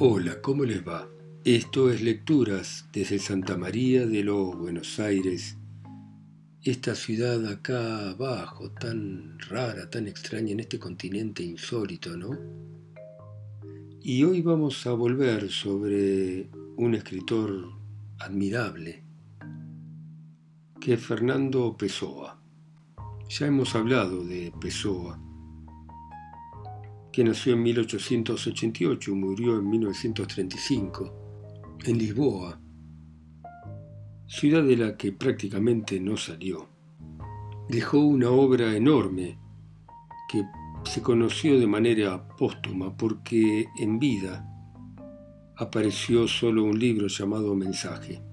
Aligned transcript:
Hola, 0.00 0.40
¿cómo 0.40 0.64
les 0.64 0.84
va? 0.84 1.08
Esto 1.44 1.88
es 1.88 2.02
Lecturas 2.02 2.88
desde 2.92 3.20
Santa 3.20 3.56
María 3.56 4.04
de 4.04 4.24
los 4.24 4.58
Buenos 4.58 4.98
Aires, 4.98 5.56
esta 6.62 6.96
ciudad 6.96 7.46
acá 7.46 8.10
abajo, 8.10 8.72
tan 8.72 9.38
rara, 9.38 9.88
tan 9.88 10.08
extraña 10.08 10.50
en 10.50 10.58
este 10.58 10.80
continente 10.80 11.44
insólito, 11.44 12.16
¿no? 12.16 12.36
Y 14.02 14.24
hoy 14.24 14.42
vamos 14.42 14.84
a 14.88 14.94
volver 14.94 15.48
sobre 15.48 16.50
un 16.76 16.96
escritor 16.96 17.70
admirable, 18.18 19.04
que 20.80 20.94
es 20.94 21.00
Fernando 21.00 21.76
Pessoa. 21.76 22.42
Ya 23.28 23.46
hemos 23.46 23.76
hablado 23.76 24.24
de 24.24 24.52
Pessoa 24.60 25.20
que 27.14 27.22
nació 27.22 27.52
en 27.52 27.62
1888 27.62 29.12
y 29.12 29.14
murió 29.14 29.56
en 29.56 29.70
1935, 29.70 31.78
en 31.84 31.96
Lisboa, 31.96 32.60
ciudad 34.26 34.64
de 34.64 34.76
la 34.76 34.96
que 34.96 35.12
prácticamente 35.12 36.00
no 36.00 36.16
salió. 36.16 36.68
Dejó 37.68 38.00
una 38.00 38.30
obra 38.30 38.74
enorme 38.74 39.38
que 40.28 40.42
se 40.82 41.02
conoció 41.02 41.60
de 41.60 41.68
manera 41.68 42.26
póstuma 42.36 42.96
porque 42.96 43.66
en 43.78 44.00
vida 44.00 44.44
apareció 45.56 46.26
solo 46.26 46.64
un 46.64 46.76
libro 46.76 47.06
llamado 47.06 47.54
Mensaje. 47.54 48.24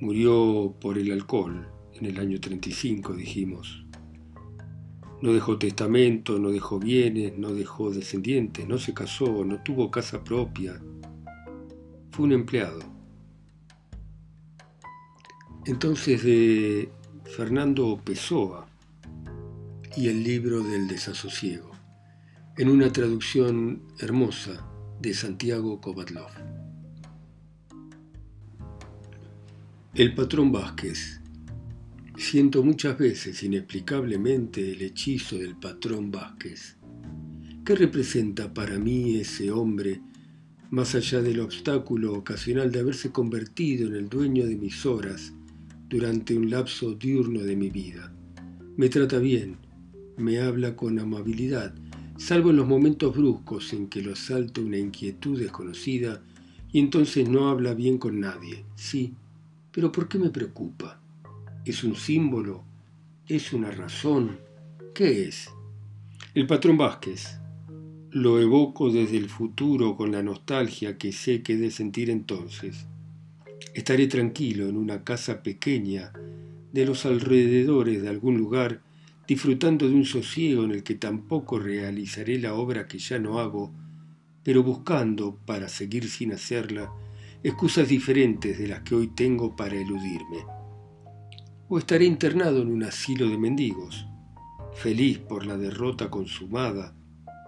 Murió 0.00 0.74
por 0.80 0.96
el 0.96 1.12
alcohol 1.12 1.70
en 1.92 2.06
el 2.06 2.18
año 2.18 2.40
35, 2.40 3.12
dijimos. 3.12 3.84
No 5.22 5.32
dejó 5.32 5.58
testamento, 5.58 6.38
no 6.38 6.50
dejó 6.50 6.78
bienes, 6.78 7.36
no 7.36 7.52
dejó 7.52 7.90
descendientes, 7.90 8.66
no 8.66 8.78
se 8.78 8.94
casó, 8.94 9.44
no 9.44 9.62
tuvo 9.62 9.90
casa 9.90 10.24
propia. 10.24 10.80
Fue 12.10 12.24
un 12.24 12.32
empleado. 12.32 12.80
Entonces 15.66 16.24
de 16.24 16.90
Fernando 17.24 18.00
Pessoa 18.02 18.66
y 19.96 20.08
el 20.08 20.24
libro 20.24 20.62
del 20.62 20.88
desasosiego, 20.88 21.70
en 22.56 22.70
una 22.70 22.90
traducción 22.90 23.82
hermosa 23.98 24.66
de 25.00 25.12
Santiago 25.12 25.80
Kovatlov. 25.80 26.30
El 29.94 30.14
patrón 30.14 30.50
Vázquez 30.52 31.19
Siento 32.20 32.62
muchas 32.62 32.98
veces 32.98 33.42
inexplicablemente 33.42 34.72
el 34.72 34.82
hechizo 34.82 35.38
del 35.38 35.56
patrón 35.56 36.10
Vázquez. 36.10 36.76
¿Qué 37.64 37.74
representa 37.74 38.52
para 38.52 38.78
mí 38.78 39.16
ese 39.16 39.50
hombre, 39.50 40.02
más 40.68 40.94
allá 40.94 41.22
del 41.22 41.40
obstáculo 41.40 42.12
ocasional 42.12 42.70
de 42.70 42.80
haberse 42.80 43.10
convertido 43.10 43.88
en 43.88 43.96
el 43.96 44.10
dueño 44.10 44.44
de 44.44 44.54
mis 44.54 44.84
horas 44.84 45.32
durante 45.88 46.36
un 46.36 46.50
lapso 46.50 46.94
diurno 46.94 47.40
de 47.40 47.56
mi 47.56 47.70
vida? 47.70 48.12
Me 48.76 48.90
trata 48.90 49.18
bien, 49.18 49.56
me 50.18 50.40
habla 50.40 50.76
con 50.76 50.98
amabilidad, 50.98 51.74
salvo 52.18 52.50
en 52.50 52.56
los 52.56 52.68
momentos 52.68 53.16
bruscos 53.16 53.72
en 53.72 53.88
que 53.88 54.02
lo 54.02 54.12
asalta 54.12 54.60
una 54.60 54.76
inquietud 54.76 55.40
desconocida 55.40 56.22
y 56.70 56.80
entonces 56.80 57.26
no 57.30 57.48
habla 57.48 57.72
bien 57.72 57.96
con 57.96 58.20
nadie. 58.20 58.66
Sí, 58.76 59.14
pero 59.72 59.90
¿por 59.90 60.06
qué 60.06 60.18
me 60.18 60.28
preocupa? 60.28 60.99
¿Es 61.66 61.84
un 61.84 61.94
símbolo? 61.94 62.64
¿Es 63.28 63.52
una 63.52 63.70
razón? 63.70 64.40
¿Qué 64.94 65.28
es? 65.28 65.50
El 66.32 66.46
patrón 66.46 66.78
Vázquez. 66.78 67.38
Lo 68.10 68.40
evoco 68.40 68.90
desde 68.90 69.18
el 69.18 69.28
futuro 69.28 69.94
con 69.94 70.10
la 70.10 70.22
nostalgia 70.22 70.96
que 70.96 71.12
sé 71.12 71.42
que 71.42 71.58
de 71.58 71.70
sentir 71.70 72.08
entonces. 72.08 72.86
Estaré 73.74 74.06
tranquilo 74.06 74.70
en 74.70 74.78
una 74.78 75.04
casa 75.04 75.42
pequeña 75.42 76.14
de 76.72 76.86
los 76.86 77.04
alrededores 77.04 78.00
de 78.00 78.08
algún 78.08 78.38
lugar, 78.38 78.80
disfrutando 79.28 79.86
de 79.86 79.94
un 79.94 80.06
sosiego 80.06 80.64
en 80.64 80.70
el 80.70 80.82
que 80.82 80.94
tampoco 80.94 81.58
realizaré 81.58 82.38
la 82.38 82.54
obra 82.54 82.88
que 82.88 82.98
ya 82.98 83.18
no 83.18 83.38
hago, 83.38 83.70
pero 84.42 84.62
buscando, 84.62 85.36
para 85.44 85.68
seguir 85.68 86.08
sin 86.08 86.32
hacerla, 86.32 86.90
excusas 87.44 87.86
diferentes 87.86 88.58
de 88.58 88.66
las 88.66 88.80
que 88.80 88.94
hoy 88.94 89.08
tengo 89.08 89.54
para 89.54 89.78
eludirme 89.78 90.59
o 91.72 91.78
estaré 91.78 92.04
internado 92.04 92.62
en 92.62 92.68
un 92.68 92.82
asilo 92.82 93.28
de 93.28 93.38
mendigos, 93.38 94.04
feliz 94.74 95.18
por 95.20 95.46
la 95.46 95.56
derrota 95.56 96.10
consumada, 96.10 96.96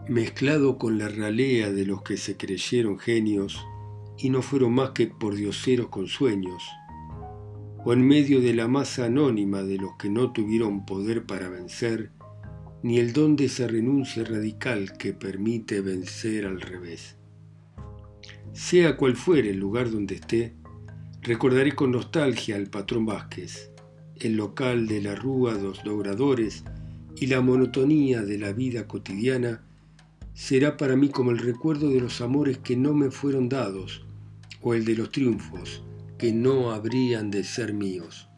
mezclado 0.09 0.79
con 0.79 0.97
la 0.97 1.09
ralea 1.09 1.73
de 1.73 1.85
los 1.85 2.03
que 2.03 2.17
se 2.17 2.37
creyeron 2.37 3.01
genios 3.01 3.61
y 4.17 4.31
no 4.31 4.41
fueron 4.41 4.75
más 4.75 4.91
que 4.91 5.09
por 5.09 5.35
dioseros 5.35 5.89
con 5.89 6.07
sueños, 6.07 6.63
o 7.85 7.93
en 7.93 8.07
medio 8.07 8.41
de 8.41 8.55
la 8.55 8.69
masa 8.69 9.07
anónima 9.07 9.65
de 9.65 9.79
los 9.79 9.97
que 9.99 10.09
no 10.09 10.31
tuvieron 10.31 10.87
poder 10.87 11.27
para 11.27 11.49
vencer, 11.49 12.13
ni 12.85 12.99
el 12.99 13.13
don 13.13 13.35
de 13.35 13.47
esa 13.47 13.67
renuncia 13.67 14.23
radical 14.23 14.97
que 14.99 15.15
permite 15.15 15.81
vencer 15.81 16.47
al 16.47 16.61
revés. 16.61 17.17
Sea 18.53 18.97
cual 18.97 19.17
fuere 19.17 19.51
el 19.51 19.59
lugar 19.59 19.91
donde 19.91 20.15
esté, 20.15 20.55
recordaré 21.23 21.75
con 21.75 21.91
nostalgia 21.91 22.55
al 22.55 22.69
patrón 22.69 23.05
Vázquez, 23.05 23.72
el 24.23 24.37
local 24.37 24.87
de 24.87 25.03
la 25.03 25.15
Rúa 25.15 25.55
dos 25.55 25.83
Dobradores 25.85 26.65
y 27.17 27.27
la 27.27 27.41
monotonía 27.41 28.23
de 28.23 28.39
la 28.39 28.53
vida 28.53 28.87
cotidiana 28.87 29.63
será 30.35 30.77
para 30.77 30.97
mí 30.97 31.09
como 31.09 31.31
el 31.31 31.39
recuerdo 31.39 31.89
de 31.91 32.01
los 32.01 32.21
amores 32.21 32.59
que 32.59 32.77
no 32.77 32.95
me 32.95 33.11
fueron 33.11 33.49
dados 33.49 34.05
o 34.61 34.75
el 34.75 34.85
de 34.85 34.97
los 34.97 35.11
triunfos 35.11 35.83
que 36.19 36.33
no 36.33 36.71
habrían 36.71 37.31
de 37.31 37.43
ser 37.43 37.75
míos. 37.75 38.29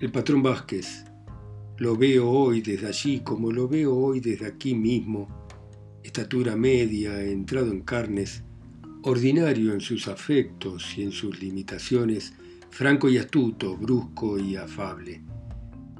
El 0.00 0.12
patrón 0.12 0.42
Vázquez, 0.42 1.04
lo 1.78 1.96
veo 1.96 2.30
hoy 2.30 2.60
desde 2.60 2.86
allí 2.86 3.20
como 3.20 3.50
lo 3.50 3.66
veo 3.66 3.96
hoy 3.96 4.20
desde 4.20 4.46
aquí 4.46 4.74
mismo, 4.74 5.28
estatura 6.04 6.56
media, 6.56 7.20
entrado 7.22 7.72
en 7.72 7.80
carnes, 7.80 8.44
ordinario 9.02 9.72
en 9.72 9.80
sus 9.80 10.06
afectos 10.06 10.96
y 10.96 11.02
en 11.02 11.10
sus 11.10 11.40
limitaciones, 11.40 12.34
franco 12.72 13.10
y 13.10 13.18
astuto, 13.18 13.76
brusco 13.76 14.38
y 14.38 14.56
afable. 14.56 15.22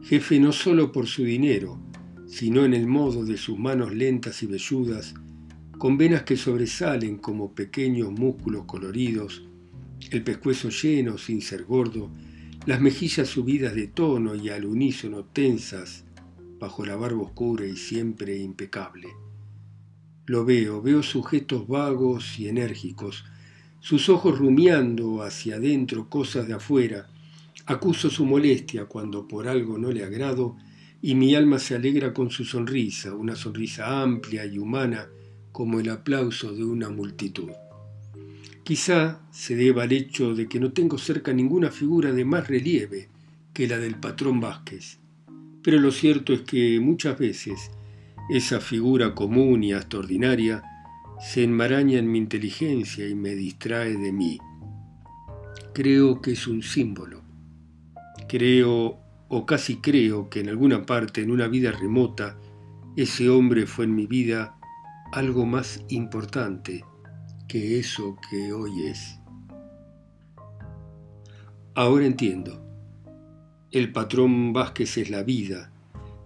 Jefe 0.02 0.40
no 0.40 0.52
solo 0.52 0.90
por 0.90 1.06
su 1.06 1.22
dinero, 1.22 1.78
sino 2.26 2.64
en 2.64 2.72
el 2.72 2.86
modo 2.86 3.26
de 3.26 3.36
sus 3.36 3.58
manos 3.58 3.94
lentas 3.94 4.42
y 4.42 4.46
velludas, 4.46 5.12
con 5.76 5.98
venas 5.98 6.22
que 6.22 6.38
sobresalen 6.38 7.18
como 7.18 7.54
pequeños 7.54 8.10
músculos 8.10 8.64
coloridos, 8.64 9.42
el 10.10 10.24
pescuezo 10.24 10.70
lleno 10.70 11.18
sin 11.18 11.42
ser 11.42 11.64
gordo, 11.64 12.10
las 12.64 12.80
mejillas 12.80 13.28
subidas 13.28 13.74
de 13.74 13.88
tono 13.88 14.34
y 14.34 14.48
al 14.48 14.64
unísono 14.64 15.26
tensas 15.26 16.04
bajo 16.58 16.86
la 16.86 16.96
barba 16.96 17.20
oscura 17.20 17.66
y 17.66 17.76
siempre 17.76 18.38
impecable. 18.38 19.08
Lo 20.24 20.46
veo, 20.46 20.80
veo 20.80 21.02
sus 21.02 21.28
gestos 21.28 21.68
vagos 21.68 22.38
y 22.38 22.48
enérgicos, 22.48 23.26
sus 23.82 24.09
ojos 24.09 24.38
rumiando 24.38 25.25
hacia 25.25 25.56
adentro 25.56 26.09
cosas 26.09 26.47
de 26.47 26.54
afuera. 26.54 27.09
Acuso 27.66 28.10
su 28.10 28.25
molestia 28.25 28.84
cuando 28.84 29.26
por 29.26 29.48
algo 29.48 29.76
no 29.76 29.91
le 29.91 30.04
agrado 30.04 30.56
y 31.03 31.16
mi 31.16 31.34
alma 31.34 31.59
se 31.59 31.75
alegra 31.75 32.15
con 32.15 32.31
su 32.31 32.44
sonrisa, 32.44 33.12
una 33.12 33.34
sonrisa 33.34 34.00
amplia 34.00 34.47
y 34.47 34.56
humana 34.56 35.09
como 35.50 35.81
el 35.81 35.91
aplauso 35.91 36.53
de 36.53 36.62
una 36.62 36.91
multitud. 36.91 37.50
Quizá 38.62 39.20
se 39.32 39.56
deba 39.56 39.82
al 39.82 39.91
hecho 39.91 40.32
de 40.32 40.49
que 40.49 40.60
no 40.60 40.72
tengo 40.72 40.97
cerca 40.97 41.32
ninguna 41.32 41.72
figura 41.72 42.12
de 42.12 42.25
más 42.25 42.47
relieve 42.47 43.09
que 43.53 43.66
la 43.66 43.78
del 43.78 43.97
patrón 43.97 44.41
Vázquez, 44.41 45.00
pero 45.60 45.81
lo 45.81 45.91
cierto 45.91 46.32
es 46.32 46.43
que 46.43 46.78
muchas 46.78 47.19
veces 47.19 47.73
esa 48.31 48.61
figura 48.61 49.17
común 49.17 49.64
y 49.64 49.73
hasta 49.73 49.99
ordinaria 49.99 50.62
se 51.20 51.44
enmaraña 51.44 51.99
en 51.99 52.11
mi 52.11 52.19
inteligencia 52.19 53.09
y 53.09 53.14
me 53.14 53.35
distrae 53.35 53.97
de 53.97 54.12
mí. 54.12 54.38
Creo 55.73 56.20
que 56.20 56.32
es 56.32 56.47
un 56.47 56.62
símbolo. 56.62 57.23
Creo, 58.29 58.99
o 59.29 59.47
casi 59.47 59.76
creo, 59.76 60.29
que 60.29 60.41
en 60.41 60.49
alguna 60.49 60.85
parte, 60.85 61.23
en 61.23 61.31
una 61.31 61.49
vida 61.49 61.70
remota, 61.70 62.37
ese 62.97 63.31
hombre 63.31 63.67
fue 63.67 63.85
en 63.85 63.94
mi 63.94 64.06
vida 64.06 64.59
algo 65.12 65.47
más 65.47 65.85
importante 65.88 66.85
que 67.49 67.79
eso 67.79 68.17
que 68.29 68.53
hoy 68.53 68.87
es. 68.87 69.19
Ahora 71.75 72.05
entiendo. 72.05 72.61
El 73.70 73.93
patrón 73.93 74.53
Vázquez 74.53 74.99
es 74.99 75.09
la 75.09 75.23
vida, 75.23 75.73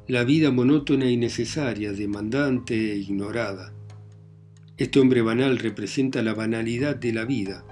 la 0.08 0.24
vida 0.24 0.50
monótona 0.50 1.08
y 1.08 1.16
necesaria, 1.16 1.92
demandante 1.92 2.92
e 2.92 2.96
ignorada 2.96 3.75
este 4.78 5.00
hombre 5.00 5.22
banal 5.22 5.58
representa 5.58 6.22
la 6.22 6.34
banalidad 6.34 6.96
de 6.96 7.12
la 7.12 7.24
vida. 7.24 7.64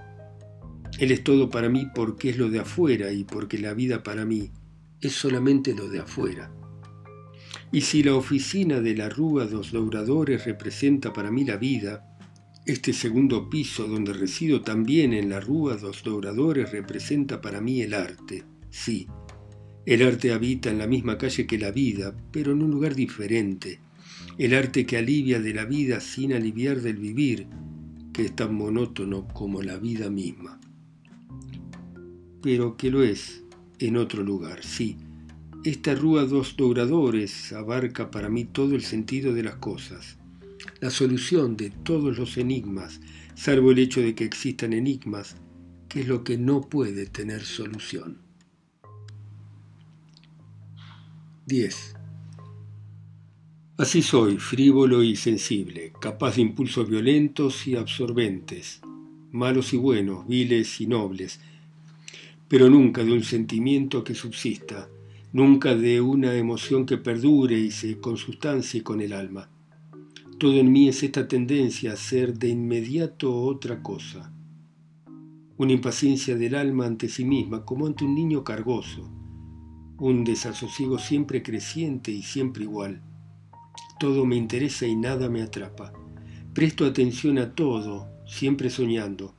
Él 0.98 1.10
es 1.10 1.22
todo 1.22 1.50
para 1.50 1.68
mí 1.68 1.86
porque 1.94 2.30
es 2.30 2.38
lo 2.38 2.48
de 2.48 2.60
afuera 2.60 3.12
y 3.12 3.24
porque 3.24 3.58
la 3.58 3.74
vida 3.74 4.02
para 4.02 4.24
mí 4.24 4.50
es 5.00 5.12
solamente 5.12 5.74
lo 5.74 5.88
de 5.88 6.00
afuera. 6.00 6.50
Y 7.72 7.82
si 7.82 8.02
la 8.02 8.14
oficina 8.14 8.80
de 8.80 8.94
la 8.94 9.08
Rúa 9.08 9.46
dos 9.46 9.72
Douradores 9.72 10.46
representa 10.46 11.12
para 11.12 11.30
mí 11.30 11.44
la 11.44 11.56
vida, 11.56 12.10
Este 12.66 12.94
segundo 12.94 13.50
piso 13.50 13.86
donde 13.86 14.14
resido 14.14 14.62
también 14.62 15.12
en 15.12 15.28
la 15.28 15.38
Rúa 15.38 15.76
dos 15.76 16.02
Douradores 16.02 16.72
representa 16.72 17.42
para 17.42 17.60
mí 17.60 17.82
el 17.82 17.92
arte, 17.92 18.44
sí. 18.70 19.06
El 19.84 20.00
arte 20.02 20.32
habita 20.32 20.70
en 20.70 20.78
la 20.78 20.86
misma 20.86 21.18
calle 21.18 21.46
que 21.46 21.58
la 21.58 21.70
vida, 21.70 22.16
pero 22.32 22.52
en 22.52 22.62
un 22.62 22.70
lugar 22.70 22.94
diferente. 22.94 23.80
El 24.38 24.54
arte 24.54 24.86
que 24.86 24.96
alivia 24.96 25.40
de 25.40 25.54
la 25.54 25.64
vida 25.64 26.00
sin 26.00 26.32
aliviar 26.32 26.80
del 26.80 26.96
vivir, 26.96 27.46
que 28.12 28.26
es 28.26 28.36
tan 28.36 28.54
monótono 28.54 29.28
como 29.28 29.62
la 29.62 29.76
vida 29.78 30.10
misma. 30.10 30.60
Pero 32.42 32.76
que 32.76 32.90
lo 32.90 33.02
es 33.02 33.42
en 33.78 33.96
otro 33.96 34.22
lugar, 34.22 34.62
sí. 34.62 34.96
Esta 35.64 35.94
rúa 35.94 36.24
dos 36.24 36.56
douradores 36.56 37.52
abarca 37.52 38.10
para 38.10 38.28
mí 38.28 38.44
todo 38.44 38.74
el 38.74 38.82
sentido 38.82 39.32
de 39.32 39.42
las 39.42 39.56
cosas, 39.56 40.18
la 40.80 40.90
solución 40.90 41.56
de 41.56 41.70
todos 41.70 42.18
los 42.18 42.36
enigmas, 42.36 43.00
salvo 43.34 43.72
el 43.72 43.78
hecho 43.78 44.00
de 44.00 44.14
que 44.14 44.24
existan 44.24 44.72
enigmas, 44.72 45.36
que 45.88 46.00
es 46.00 46.08
lo 46.08 46.22
que 46.22 46.36
no 46.36 46.60
puede 46.60 47.06
tener 47.06 47.42
solución. 47.42 48.18
10. 51.46 51.93
Así 53.76 54.02
soy, 54.02 54.38
frívolo 54.38 55.02
y 55.02 55.16
sensible, 55.16 55.92
capaz 56.00 56.36
de 56.36 56.42
impulsos 56.42 56.88
violentos 56.88 57.66
y 57.66 57.74
absorbentes, 57.74 58.80
malos 59.32 59.74
y 59.74 59.76
buenos, 59.76 60.28
viles 60.28 60.80
y 60.80 60.86
nobles, 60.86 61.40
pero 62.46 62.70
nunca 62.70 63.02
de 63.02 63.12
un 63.12 63.24
sentimiento 63.24 64.04
que 64.04 64.14
subsista, 64.14 64.88
nunca 65.32 65.74
de 65.74 66.00
una 66.00 66.36
emoción 66.36 66.86
que 66.86 66.98
perdure 66.98 67.58
y 67.58 67.72
se 67.72 67.98
consustancie 67.98 68.84
con 68.84 69.00
el 69.00 69.12
alma. 69.12 69.50
Todo 70.38 70.54
en 70.54 70.70
mí 70.70 70.88
es 70.88 71.02
esta 71.02 71.26
tendencia 71.26 71.94
a 71.94 71.96
ser 71.96 72.38
de 72.38 72.50
inmediato 72.50 73.34
otra 73.34 73.82
cosa, 73.82 74.32
una 75.56 75.72
impaciencia 75.72 76.36
del 76.36 76.54
alma 76.54 76.86
ante 76.86 77.08
sí 77.08 77.24
misma, 77.24 77.64
como 77.64 77.88
ante 77.88 78.04
un 78.04 78.14
niño 78.14 78.44
cargoso, 78.44 79.10
un 79.98 80.22
desasosiego 80.22 80.96
siempre 81.00 81.42
creciente 81.42 82.12
y 82.12 82.22
siempre 82.22 82.62
igual 82.62 83.02
todo 83.98 84.26
me 84.26 84.36
interesa 84.36 84.86
y 84.86 84.96
nada 84.96 85.28
me 85.28 85.42
atrapa. 85.42 85.92
Presto 86.52 86.86
atención 86.86 87.38
a 87.38 87.54
todo, 87.54 88.08
siempre 88.26 88.70
soñando. 88.70 89.34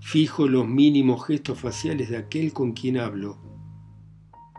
Fijo 0.00 0.46
los 0.46 0.66
mínimos 0.66 1.26
gestos 1.26 1.58
faciales 1.58 2.08
de 2.10 2.16
aquel 2.16 2.52
con 2.52 2.72
quien 2.72 2.98
hablo. 2.98 3.38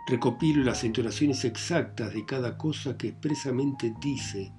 Recopilo 0.07 0.63
las 0.63 0.83
entonaciones 0.83 1.45
exactas 1.45 2.13
de 2.13 2.25
cada 2.25 2.57
cosa 2.57 2.97
que 2.97 3.09
expresamente 3.09 3.93
dice. 4.01 4.51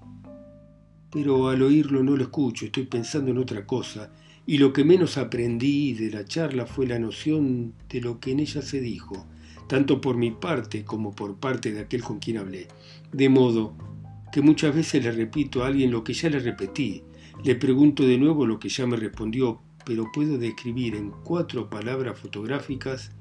Pero 1.10 1.48
al 1.48 1.62
oírlo 1.62 2.02
no 2.02 2.16
lo 2.16 2.22
escucho, 2.22 2.66
estoy 2.66 2.84
pensando 2.84 3.30
en 3.30 3.38
otra 3.38 3.66
cosa, 3.66 4.12
y 4.46 4.58
lo 4.58 4.72
que 4.72 4.84
menos 4.84 5.18
aprendí 5.18 5.92
de 5.92 6.10
la 6.10 6.24
charla 6.24 6.66
fue 6.66 6.86
la 6.86 6.98
noción 6.98 7.74
de 7.88 8.00
lo 8.00 8.20
que 8.20 8.32
en 8.32 8.40
ella 8.40 8.62
se 8.62 8.80
dijo, 8.80 9.26
tanto 9.68 10.00
por 10.00 10.16
mi 10.16 10.30
parte 10.30 10.84
como 10.84 11.14
por 11.14 11.36
parte 11.36 11.72
de 11.72 11.80
aquel 11.80 12.02
con 12.02 12.20
quien 12.20 12.38
hablé. 12.38 12.68
De 13.12 13.28
modo 13.28 13.74
que 14.32 14.42
muchas 14.42 14.74
veces 14.74 15.02
le 15.04 15.12
repito 15.12 15.62
a 15.62 15.68
alguien 15.68 15.90
lo 15.90 16.04
que 16.04 16.12
ya 16.12 16.30
le 16.30 16.38
repetí, 16.38 17.02
le 17.44 17.54
pregunto 17.54 18.04
de 18.04 18.18
nuevo 18.18 18.46
lo 18.46 18.58
que 18.58 18.68
ya 18.68 18.86
me 18.86 18.96
respondió, 18.96 19.60
pero 19.84 20.10
puedo 20.12 20.38
describir 20.38 20.94
en 20.94 21.10
cuatro 21.24 21.70
palabras 21.70 22.18
fotográficas 22.18 23.12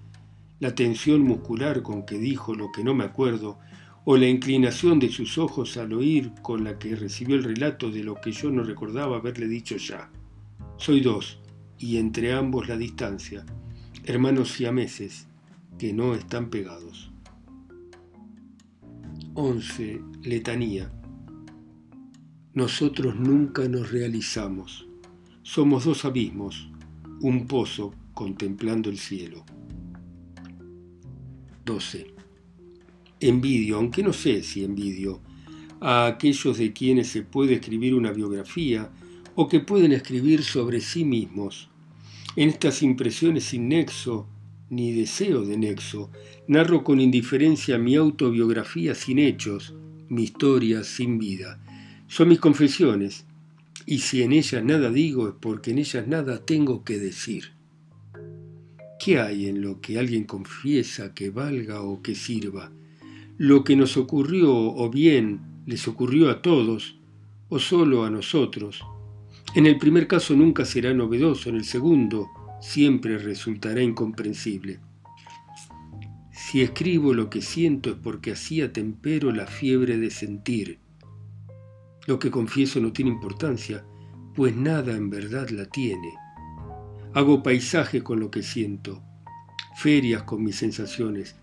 la 0.59 0.75
tensión 0.75 1.21
muscular 1.21 1.81
con 1.81 2.05
que 2.05 2.17
dijo 2.17 2.53
lo 2.53 2.71
que 2.71 2.83
no 2.83 2.93
me 2.93 3.05
acuerdo, 3.05 3.59
o 4.05 4.17
la 4.17 4.27
inclinación 4.27 4.99
de 4.99 5.09
sus 5.09 5.37
ojos 5.37 5.77
al 5.77 5.93
oír 5.93 6.31
con 6.41 6.63
la 6.63 6.77
que 6.77 6.95
recibió 6.95 7.35
el 7.35 7.43
relato 7.43 7.91
de 7.91 8.03
lo 8.03 8.15
que 8.15 8.31
yo 8.31 8.49
no 8.49 8.63
recordaba 8.63 9.17
haberle 9.17 9.47
dicho 9.47 9.77
ya. 9.77 10.09
Soy 10.77 11.01
dos, 11.01 11.39
y 11.77 11.97
entre 11.97 12.33
ambos 12.33 12.67
la 12.67 12.77
distancia, 12.77 13.45
hermanos 14.03 14.51
siameses, 14.51 15.27
que 15.77 15.93
no 15.93 16.13
están 16.13 16.49
pegados. 16.49 17.11
11. 19.35 20.01
Letanía. 20.23 20.91
Nosotros 22.55 23.15
nunca 23.15 23.67
nos 23.67 23.91
realizamos. 23.91 24.87
Somos 25.43 25.85
dos 25.85 26.03
abismos, 26.03 26.67
un 27.21 27.45
pozo 27.45 27.93
contemplando 28.15 28.89
el 28.89 28.97
cielo. 28.97 29.45
12. 31.63 32.07
Envidio, 33.19 33.77
aunque 33.77 34.01
no 34.01 34.13
sé 34.13 34.41
si 34.41 34.63
envidio, 34.63 35.21
a 35.79 36.07
aquellos 36.07 36.57
de 36.57 36.73
quienes 36.73 37.09
se 37.09 37.21
puede 37.21 37.53
escribir 37.53 37.93
una 37.93 38.11
biografía 38.11 38.89
o 39.35 39.47
que 39.47 39.59
pueden 39.59 39.91
escribir 39.91 40.43
sobre 40.43 40.81
sí 40.81 41.05
mismos. 41.05 41.69
En 42.35 42.49
estas 42.49 42.81
impresiones 42.81 43.43
sin 43.43 43.69
nexo, 43.69 44.27
ni 44.71 44.91
deseo 44.91 45.45
de 45.45 45.55
nexo, 45.55 46.09
narro 46.47 46.83
con 46.83 46.99
indiferencia 46.99 47.77
mi 47.77 47.95
autobiografía 47.95 48.95
sin 48.95 49.19
hechos, 49.19 49.75
mi 50.09 50.23
historia 50.23 50.83
sin 50.83 51.19
vida 51.19 51.59
son 52.09 52.29
mis 52.29 52.39
confesiones, 52.39 53.27
y 53.85 53.99
si 53.99 54.23
en 54.23 54.31
ellas 54.31 54.63
nada 54.63 54.89
digo 54.89 55.27
es 55.27 55.35
porque 55.39 55.69
en 55.71 55.77
ellas 55.77 56.07
nada 56.07 56.43
tengo 56.43 56.83
que 56.83 56.97
decir. 56.97 57.53
¿Qué 58.99 59.19
hay 59.19 59.45
en 59.45 59.61
lo 59.61 59.79
que 59.79 59.99
alguien 59.99 60.23
confiesa 60.23 61.13
que 61.13 61.29
valga 61.29 61.83
o 61.83 62.01
que 62.01 62.15
sirva? 62.15 62.71
Lo 63.37 63.63
que 63.63 63.75
nos 63.75 63.95
ocurrió 63.95 64.51
o 64.51 64.89
bien 64.89 65.41
les 65.67 65.87
ocurrió 65.87 66.31
a 66.31 66.41
todos 66.41 66.97
o 67.47 67.59
solo 67.59 68.03
a 68.03 68.09
nosotros. 68.09 68.83
En 69.53 69.67
el 69.67 69.77
primer 69.77 70.07
caso 70.07 70.35
nunca 70.35 70.65
será 70.65 70.95
novedoso, 70.95 71.49
en 71.49 71.57
el 71.57 71.63
segundo 71.63 72.27
siempre 72.59 73.19
resultará 73.19 73.83
incomprensible. 73.83 74.79
Si 76.31 76.63
escribo 76.63 77.13
lo 77.13 77.29
que 77.29 77.43
siento 77.43 77.91
es 77.91 77.97
porque 77.97 78.31
así 78.31 78.61
atempero 78.61 79.31
la 79.31 79.45
fiebre 79.45 79.99
de 79.99 80.09
sentir 80.09 80.79
lo 82.09 82.17
que 82.17 82.31
confieso 82.31 82.79
no 82.79 82.91
tiene 82.91 83.11
importancia, 83.11 83.85
pues 84.35 84.55
nada 84.55 84.97
en 84.97 85.11
verdad 85.11 85.47
la 85.49 85.65
tiene. 85.65 86.15
Hago 87.13 87.43
paisajes 87.43 88.01
con 88.01 88.19
lo 88.19 88.31
que 88.31 88.41
siento, 88.41 89.03
ferias 89.77 90.23
con 90.23 90.43
mis 90.43 90.55
sensaciones. 90.55 91.35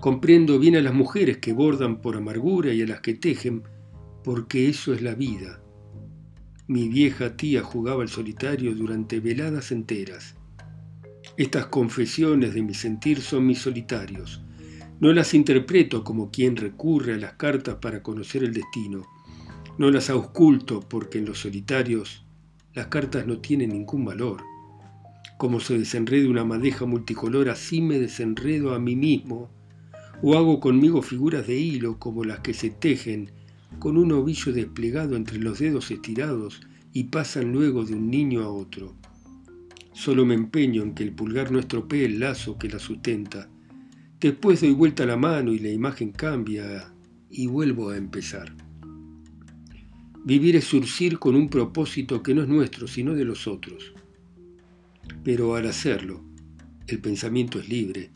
Comprendo 0.00 0.58
bien 0.58 0.74
a 0.74 0.80
las 0.80 0.94
mujeres 0.94 1.38
que 1.38 1.52
bordan 1.52 2.00
por 2.00 2.16
amargura 2.16 2.74
y 2.74 2.82
a 2.82 2.88
las 2.88 3.02
que 3.02 3.14
tejen, 3.14 3.62
porque 4.24 4.68
eso 4.68 4.92
es 4.92 5.00
la 5.00 5.14
vida. 5.14 5.62
Mi 6.66 6.88
vieja 6.88 7.36
tía 7.36 7.62
jugaba 7.62 8.02
al 8.02 8.08
solitario 8.08 8.74
durante 8.74 9.20
veladas 9.20 9.70
enteras. 9.70 10.34
Estas 11.36 11.66
confesiones 11.66 12.52
de 12.52 12.62
mi 12.62 12.74
sentir 12.74 13.20
son 13.20 13.46
mis 13.46 13.60
solitarios. 13.60 14.42
No 14.98 15.12
las 15.12 15.34
interpreto 15.34 16.02
como 16.02 16.32
quien 16.32 16.56
recurre 16.56 17.14
a 17.14 17.18
las 17.18 17.34
cartas 17.34 17.76
para 17.76 18.02
conocer 18.02 18.42
el 18.42 18.52
destino 18.52 19.06
no 19.80 19.90
las 19.90 20.10
ausculto 20.10 20.80
porque 20.86 21.16
en 21.16 21.24
los 21.24 21.38
solitarios 21.38 22.22
las 22.74 22.88
cartas 22.88 23.26
no 23.26 23.38
tienen 23.38 23.70
ningún 23.70 24.04
valor. 24.04 24.42
Como 25.38 25.58
se 25.58 25.78
desenreda 25.78 26.28
una 26.28 26.44
madeja 26.44 26.84
multicolor, 26.84 27.48
así 27.48 27.80
me 27.80 27.98
desenredo 27.98 28.74
a 28.74 28.78
mí 28.78 28.94
mismo, 28.94 29.48
o 30.20 30.36
hago 30.36 30.60
conmigo 30.60 31.00
figuras 31.00 31.46
de 31.46 31.56
hilo 31.56 31.98
como 31.98 32.24
las 32.24 32.40
que 32.40 32.52
se 32.52 32.68
tejen 32.68 33.30
con 33.78 33.96
un 33.96 34.12
ovillo 34.12 34.52
desplegado 34.52 35.16
entre 35.16 35.38
los 35.38 35.60
dedos 35.60 35.90
estirados 35.90 36.60
y 36.92 37.04
pasan 37.04 37.50
luego 37.50 37.86
de 37.86 37.94
un 37.94 38.10
niño 38.10 38.42
a 38.42 38.50
otro. 38.50 38.94
Solo 39.94 40.26
me 40.26 40.34
empeño 40.34 40.82
en 40.82 40.94
que 40.94 41.04
el 41.04 41.14
pulgar 41.14 41.50
no 41.50 41.58
estropee 41.58 42.04
el 42.04 42.20
lazo 42.20 42.58
que 42.58 42.68
la 42.68 42.78
sustenta. 42.78 43.48
Después 44.20 44.60
doy 44.60 44.72
vuelta 44.72 45.06
la 45.06 45.16
mano 45.16 45.54
y 45.54 45.58
la 45.58 45.70
imagen 45.70 46.12
cambia 46.12 46.92
y 47.30 47.46
vuelvo 47.46 47.88
a 47.88 47.96
empezar. 47.96 48.54
Vivir 50.22 50.54
es 50.54 50.64
surcir 50.64 51.18
con 51.18 51.34
un 51.34 51.48
propósito 51.48 52.22
que 52.22 52.34
no 52.34 52.42
es 52.42 52.48
nuestro, 52.48 52.86
sino 52.86 53.14
de 53.14 53.24
los 53.24 53.46
otros. 53.46 53.94
Pero 55.24 55.54
al 55.54 55.66
hacerlo, 55.66 56.22
el 56.86 57.00
pensamiento 57.00 57.58
es 57.58 57.70
libre, 57.70 58.10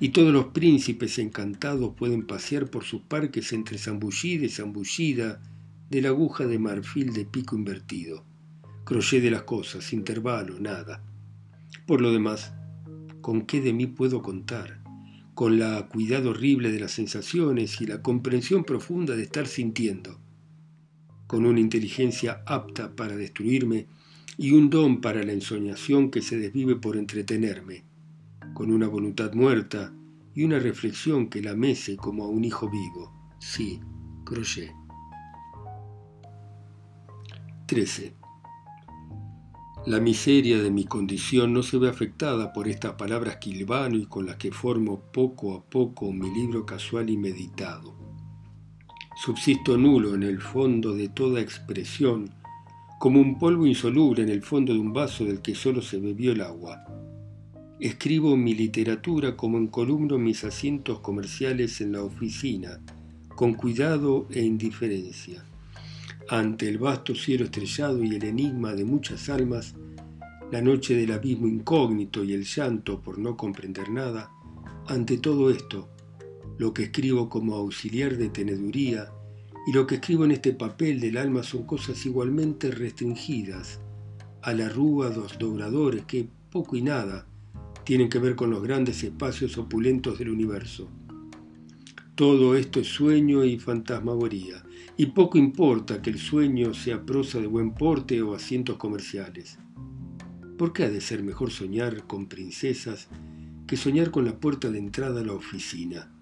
y 0.00 0.08
todos 0.08 0.32
los 0.32 0.46
príncipes 0.46 1.18
encantados 1.18 1.94
pueden 1.94 2.26
pasear 2.26 2.70
por 2.70 2.84
sus 2.84 3.02
parques 3.02 3.52
entre 3.52 3.76
zambullida 3.76 4.46
y 4.46 4.48
zambullida 4.48 5.42
de 5.90 6.00
la 6.00 6.08
aguja 6.08 6.46
de 6.46 6.58
marfil 6.58 7.12
de 7.12 7.26
pico 7.26 7.56
invertido. 7.56 8.24
Crochet 8.84 9.22
de 9.22 9.30
las 9.30 9.42
cosas, 9.42 9.92
intervalo, 9.92 10.58
nada. 10.58 11.04
Por 11.86 12.00
lo 12.00 12.10
demás, 12.10 12.54
¿con 13.20 13.42
qué 13.42 13.60
de 13.60 13.74
mí 13.74 13.86
puedo 13.86 14.22
contar? 14.22 14.82
Con 15.34 15.58
la 15.58 15.76
acuidad 15.76 16.24
horrible 16.24 16.72
de 16.72 16.80
las 16.80 16.92
sensaciones 16.92 17.82
y 17.82 17.86
la 17.86 18.00
comprensión 18.00 18.64
profunda 18.64 19.14
de 19.14 19.24
estar 19.24 19.46
sintiendo 19.46 20.19
con 21.30 21.46
una 21.46 21.60
inteligencia 21.60 22.42
apta 22.44 22.96
para 22.96 23.16
destruirme 23.16 23.86
y 24.36 24.50
un 24.50 24.68
don 24.68 25.00
para 25.00 25.22
la 25.22 25.30
ensoñación 25.30 26.10
que 26.10 26.22
se 26.22 26.36
desvive 26.36 26.74
por 26.74 26.96
entretenerme, 26.96 27.84
con 28.52 28.72
una 28.72 28.88
voluntad 28.88 29.32
muerta 29.34 29.94
y 30.34 30.42
una 30.42 30.58
reflexión 30.58 31.28
que 31.28 31.40
la 31.40 31.54
mece 31.54 31.96
como 31.96 32.24
a 32.24 32.28
un 32.28 32.44
hijo 32.44 32.68
vivo. 32.68 33.12
Sí, 33.38 33.78
Crochet. 34.24 34.72
13. 37.66 38.12
La 39.86 40.00
miseria 40.00 40.60
de 40.60 40.72
mi 40.72 40.84
condición 40.84 41.52
no 41.52 41.62
se 41.62 41.78
ve 41.78 41.88
afectada 41.88 42.52
por 42.52 42.66
estas 42.66 42.94
palabras 42.94 43.36
que 43.36 43.50
y 43.50 44.06
con 44.06 44.26
las 44.26 44.34
que 44.34 44.50
formo 44.50 45.00
poco 45.12 45.54
a 45.54 45.62
poco 45.62 46.12
mi 46.12 46.28
libro 46.28 46.66
casual 46.66 47.08
y 47.08 47.16
meditado. 47.16 47.99
Subsisto 49.22 49.76
nulo 49.76 50.14
en 50.14 50.22
el 50.22 50.40
fondo 50.40 50.94
de 50.94 51.08
toda 51.08 51.40
expresión, 51.40 52.30
como 52.98 53.20
un 53.20 53.38
polvo 53.38 53.66
insoluble 53.66 54.22
en 54.22 54.30
el 54.30 54.42
fondo 54.42 54.72
de 54.72 54.78
un 54.78 54.92
vaso 54.92 55.24
del 55.24 55.42
que 55.42 55.54
solo 55.54 55.82
se 55.82 55.98
bebió 55.98 56.32
el 56.32 56.40
agua. 56.40 56.84
Escribo 57.78 58.36
mi 58.36 58.54
literatura 58.54 59.36
como 59.36 59.58
encolumno 59.58 60.16
mis 60.16 60.44
asientos 60.44 61.00
comerciales 61.00 61.80
en 61.80 61.92
la 61.92 62.02
oficina, 62.02 62.80
con 63.34 63.54
cuidado 63.54 64.26
e 64.30 64.42
indiferencia 64.42 65.44
ante 66.30 66.68
el 66.68 66.78
vasto 66.78 67.12
cielo 67.14 67.44
estrellado 67.44 68.04
y 68.04 68.14
el 68.14 68.24
enigma 68.24 68.72
de 68.72 68.84
muchas 68.84 69.28
almas, 69.28 69.74
la 70.52 70.62
noche 70.62 70.94
del 70.94 71.10
abismo 71.10 71.48
incógnito 71.48 72.22
y 72.22 72.32
el 72.32 72.44
llanto 72.44 73.00
por 73.00 73.18
no 73.18 73.36
comprender 73.36 73.90
nada, 73.90 74.30
ante 74.86 75.18
todo 75.18 75.50
esto, 75.50 75.88
lo 76.60 76.74
que 76.74 76.82
escribo 76.82 77.30
como 77.30 77.54
auxiliar 77.54 78.18
de 78.18 78.28
teneduría 78.28 79.10
y 79.66 79.72
lo 79.72 79.86
que 79.86 79.94
escribo 79.94 80.26
en 80.26 80.32
este 80.32 80.52
papel 80.52 81.00
del 81.00 81.16
alma 81.16 81.42
son 81.42 81.62
cosas 81.62 82.04
igualmente 82.04 82.70
restringidas 82.70 83.80
a 84.42 84.52
la 84.52 84.68
rúa 84.68 85.08
dos 85.08 85.38
dobradores 85.38 86.04
que, 86.04 86.28
poco 86.50 86.76
y 86.76 86.82
nada, 86.82 87.26
tienen 87.84 88.10
que 88.10 88.18
ver 88.18 88.36
con 88.36 88.50
los 88.50 88.62
grandes 88.62 89.02
espacios 89.02 89.56
opulentos 89.56 90.18
del 90.18 90.28
universo. 90.28 90.86
Todo 92.14 92.54
esto 92.54 92.80
es 92.80 92.88
sueño 92.88 93.42
y 93.42 93.58
fantasmagoría, 93.58 94.62
y 94.98 95.06
poco 95.06 95.38
importa 95.38 96.02
que 96.02 96.10
el 96.10 96.18
sueño 96.18 96.74
sea 96.74 97.06
prosa 97.06 97.40
de 97.40 97.46
buen 97.46 97.72
porte 97.72 98.20
o 98.20 98.34
asientos 98.34 98.76
comerciales. 98.76 99.58
¿Por 100.58 100.74
qué 100.74 100.84
ha 100.84 100.90
de 100.90 101.00
ser 101.00 101.22
mejor 101.22 101.52
soñar 101.52 102.06
con 102.06 102.26
princesas 102.26 103.08
que 103.66 103.78
soñar 103.78 104.10
con 104.10 104.26
la 104.26 104.38
puerta 104.38 104.70
de 104.70 104.78
entrada 104.78 105.22
a 105.22 105.24
la 105.24 105.32
oficina? 105.32 106.12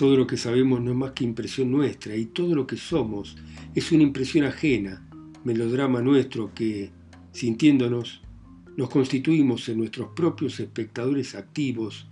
Todo 0.00 0.16
lo 0.16 0.26
que 0.26 0.38
sabemos 0.38 0.80
no 0.80 0.92
es 0.92 0.96
más 0.96 1.10
que 1.10 1.24
impresión 1.24 1.70
nuestra 1.70 2.16
y 2.16 2.24
todo 2.24 2.54
lo 2.54 2.66
que 2.66 2.78
somos 2.78 3.36
es 3.74 3.92
una 3.92 4.02
impresión 4.02 4.46
ajena, 4.46 5.06
melodrama 5.44 6.00
nuestro 6.00 6.54
que, 6.54 6.90
sintiéndonos, 7.32 8.22
nos 8.78 8.88
constituimos 8.88 9.68
en 9.68 9.76
nuestros 9.76 10.12
propios 10.16 10.58
espectadores 10.58 11.34
activos, 11.34 12.08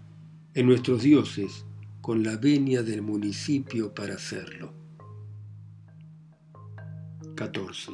en 0.53 0.67
nuestros 0.67 1.03
dioses, 1.03 1.65
con 2.03 2.23
la 2.23 2.37
venia 2.37 2.83
del 2.83 3.01
municipio 3.01 3.95
para 3.95 4.17
hacerlo. 4.17 4.75
14. 7.37 7.93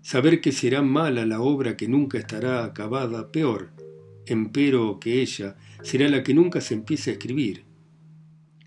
Saber 0.00 0.40
que 0.40 0.52
será 0.52 0.80
mala 0.80 1.26
la 1.26 1.42
obra 1.42 1.76
que 1.76 1.86
nunca 1.86 2.16
estará 2.16 2.64
acabada, 2.64 3.30
peor, 3.30 3.72
empero 4.24 4.98
que 4.98 5.20
ella, 5.20 5.54
será 5.82 6.08
la 6.08 6.22
que 6.22 6.32
nunca 6.32 6.62
se 6.62 6.72
empieza 6.72 7.10
a 7.10 7.12
escribir. 7.12 7.68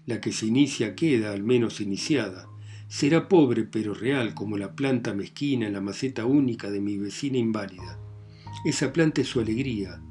La 0.05 0.19
que 0.19 0.31
se 0.31 0.47
inicia 0.47 0.95
queda, 0.95 1.31
al 1.31 1.43
menos 1.43 1.79
iniciada. 1.79 2.49
Será 2.87 3.29
pobre 3.29 3.63
pero 3.63 3.93
real 3.93 4.33
como 4.33 4.57
la 4.57 4.75
planta 4.75 5.13
mezquina 5.13 5.67
en 5.67 5.73
la 5.73 5.81
maceta 5.81 6.25
única 6.25 6.69
de 6.69 6.81
mi 6.81 6.97
vecina 6.97 7.37
inválida. 7.37 7.99
Esa 8.65 8.91
planta 8.91 9.21
es 9.21 9.27
su 9.27 9.39
alegría 9.39 10.01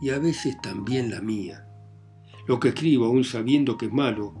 y 0.00 0.10
a 0.10 0.18
veces 0.18 0.60
también 0.60 1.10
la 1.10 1.20
mía. 1.20 1.66
Lo 2.46 2.60
que 2.60 2.68
escribo, 2.68 3.06
aun 3.06 3.24
sabiendo 3.24 3.76
que 3.76 3.86
es 3.86 3.92
malo, 3.92 4.34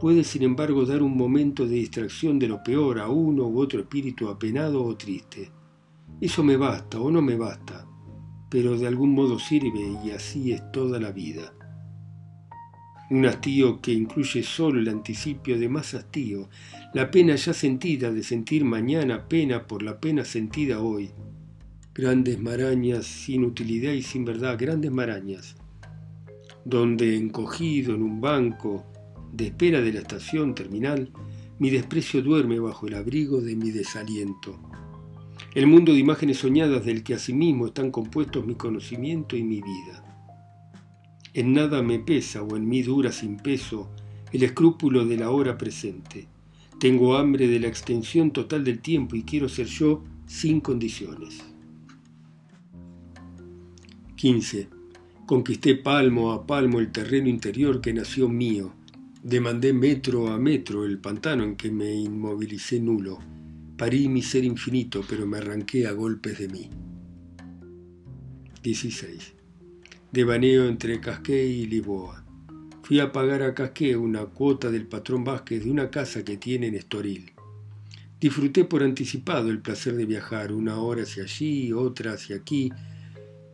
puede 0.00 0.24
sin 0.24 0.42
embargo 0.44 0.86
dar 0.86 1.02
un 1.02 1.16
momento 1.16 1.66
de 1.66 1.74
distracción 1.74 2.38
de 2.38 2.48
lo 2.48 2.62
peor 2.62 2.98
a 2.98 3.08
uno 3.08 3.44
u 3.46 3.60
otro 3.60 3.80
espíritu 3.80 4.28
apenado 4.28 4.82
o 4.82 4.96
triste. 4.96 5.50
Eso 6.20 6.42
me 6.42 6.56
basta 6.56 7.00
o 7.00 7.10
no 7.10 7.20
me 7.20 7.36
basta, 7.36 7.86
pero 8.48 8.78
de 8.78 8.86
algún 8.86 9.12
modo 9.12 9.38
sirve 9.38 9.98
y 10.04 10.10
así 10.10 10.52
es 10.52 10.72
toda 10.72 10.98
la 10.98 11.12
vida. 11.12 11.52
Un 13.10 13.26
hastío 13.26 13.80
que 13.80 13.92
incluye 13.92 14.44
solo 14.44 14.78
el 14.78 14.88
anticipio 14.88 15.58
de 15.58 15.68
más 15.68 15.94
hastío, 15.94 16.48
la 16.94 17.10
pena 17.10 17.34
ya 17.34 17.52
sentida 17.52 18.12
de 18.12 18.22
sentir 18.22 18.64
mañana 18.64 19.28
pena 19.28 19.66
por 19.66 19.82
la 19.82 19.98
pena 19.98 20.24
sentida 20.24 20.80
hoy. 20.80 21.10
Grandes 21.92 22.40
marañas 22.40 23.06
sin 23.06 23.44
utilidad 23.44 23.92
y 23.94 24.02
sin 24.02 24.24
verdad, 24.24 24.56
grandes 24.56 24.92
marañas, 24.92 25.56
donde 26.64 27.16
encogido 27.16 27.96
en 27.96 28.02
un 28.02 28.20
banco, 28.20 28.86
de 29.32 29.46
espera 29.46 29.80
de 29.80 29.92
la 29.92 30.00
estación 30.00 30.54
terminal, 30.54 31.10
mi 31.58 31.70
desprecio 31.70 32.22
duerme 32.22 32.60
bajo 32.60 32.86
el 32.86 32.94
abrigo 32.94 33.40
de 33.40 33.56
mi 33.56 33.72
desaliento. 33.72 34.56
El 35.52 35.66
mundo 35.66 35.92
de 35.92 35.98
imágenes 35.98 36.38
soñadas 36.38 36.84
del 36.84 37.02
que 37.02 37.14
asimismo 37.14 37.66
están 37.66 37.90
compuestos 37.90 38.46
mi 38.46 38.54
conocimiento 38.54 39.36
y 39.36 39.42
mi 39.42 39.60
vida. 39.60 40.09
En 41.34 41.52
nada 41.52 41.82
me 41.82 41.98
pesa 41.98 42.42
o 42.42 42.56
en 42.56 42.68
mí 42.68 42.82
dura 42.82 43.12
sin 43.12 43.36
peso 43.36 43.90
el 44.32 44.42
escrúpulo 44.42 45.04
de 45.06 45.16
la 45.16 45.30
hora 45.30 45.56
presente. 45.56 46.26
Tengo 46.78 47.16
hambre 47.16 47.48
de 47.48 47.60
la 47.60 47.68
extensión 47.68 48.30
total 48.32 48.64
del 48.64 48.80
tiempo 48.80 49.16
y 49.16 49.22
quiero 49.22 49.48
ser 49.48 49.66
yo 49.66 50.04
sin 50.26 50.60
condiciones. 50.60 51.44
15. 54.16 54.68
Conquisté 55.26 55.76
palmo 55.76 56.32
a 56.32 56.46
palmo 56.46 56.80
el 56.80 56.90
terreno 56.90 57.28
interior 57.28 57.80
que 57.80 57.92
nació 57.92 58.28
mío 58.28 58.74
Demandé 59.22 59.74
metro 59.74 60.28
a 60.28 60.38
metro 60.38 60.86
el 60.86 60.98
pantano 60.98 61.44
en 61.44 61.56
que 61.56 61.70
me 61.70 61.92
inmovilicé 61.92 62.80
nulo. 62.80 63.18
Parí 63.76 64.08
mi 64.08 64.22
ser 64.22 64.44
infinito, 64.44 65.04
pero 65.06 65.26
me 65.26 65.36
arranqué 65.36 65.86
a 65.86 65.92
golpes 65.92 66.38
de 66.38 66.48
mí. 66.48 66.70
16. 68.62 69.34
Devaneo 70.12 70.66
entre 70.66 70.98
Casqué 70.98 71.46
y 71.46 71.66
Lisboa. 71.66 72.24
Fui 72.82 72.98
a 72.98 73.12
pagar 73.12 73.44
a 73.44 73.54
Casqué 73.54 73.96
una 73.96 74.26
cuota 74.26 74.68
del 74.68 74.88
patrón 74.88 75.22
Vázquez 75.22 75.62
de 75.62 75.70
una 75.70 75.88
casa 75.88 76.24
que 76.24 76.36
tiene 76.36 76.66
en 76.66 76.74
Estoril. 76.74 77.30
Disfruté 78.20 78.64
por 78.64 78.82
anticipado 78.82 79.50
el 79.50 79.60
placer 79.60 79.94
de 79.94 80.06
viajar, 80.06 80.50
una 80.50 80.80
hora 80.80 81.04
hacia 81.04 81.22
allí, 81.22 81.72
otra 81.72 82.14
hacia 82.14 82.34
aquí, 82.34 82.72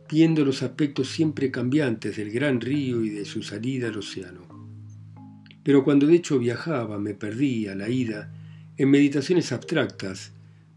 viendo 0.09 0.43
los 0.43 0.63
aspectos 0.63 1.09
siempre 1.09 1.51
cambiantes 1.51 2.17
del 2.17 2.31
gran 2.31 2.59
río 2.59 3.03
y 3.03 3.09
de 3.09 3.25
su 3.25 3.43
salida 3.43 3.89
al 3.89 3.97
océano. 3.99 4.41
Pero 5.61 5.83
cuando 5.83 6.07
de 6.07 6.15
hecho 6.15 6.39
viajaba, 6.39 6.97
me 6.97 7.13
perdí 7.13 7.67
a 7.67 7.75
la 7.75 7.87
ida 7.87 8.33
en 8.77 8.89
meditaciones 8.89 9.51
abstractas, 9.51 10.31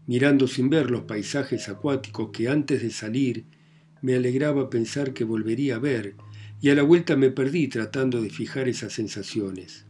mirando 0.05 0.47
sin 0.47 0.69
ver 0.69 0.91
los 0.91 1.05
paisajes 1.05 1.69
acuáticos 1.69 2.29
que 2.31 2.49
antes 2.49 2.83
de 2.83 2.91
salir 2.91 3.45
me 4.01 4.15
alegraba 4.15 4.69
pensar 4.69 5.13
que 5.13 5.23
volvería 5.23 5.75
a 5.75 5.79
ver, 5.79 6.15
y 6.59 6.69
a 6.69 6.75
la 6.75 6.83
vuelta 6.83 7.15
me 7.15 7.31
perdí 7.31 7.67
tratando 7.67 8.21
de 8.21 8.29
fijar 8.29 8.67
esas 8.67 8.93
sensaciones. 8.93 9.85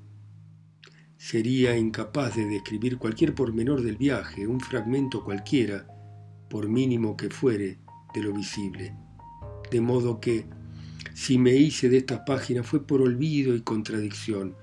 Sería 1.18 1.78
incapaz 1.78 2.36
de 2.36 2.46
describir 2.46 2.98
cualquier 2.98 3.36
pormenor 3.36 3.84
del 3.84 3.98
viaje, 3.98 4.48
un 4.48 4.60
fragmento 4.60 5.24
cualquiera, 5.24 5.88
por 6.50 6.68
mínimo 6.68 7.16
que 7.16 7.30
fuere, 7.30 7.80
de 8.14 8.24
lo 8.24 8.34
visible. 8.34 8.96
De 9.70 9.82
modo 9.82 10.20
que, 10.20 10.46
si 11.14 11.38
me 11.38 11.56
hice 11.56 11.90
de 11.90 11.98
estas 11.98 12.22
páginas 12.26 12.66
fue 12.66 12.86
por 12.86 13.02
olvido 13.02 13.56
y 13.56 13.62
contradicción, 13.62 14.56